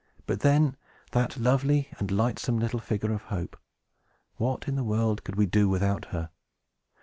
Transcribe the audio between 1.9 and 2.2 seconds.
and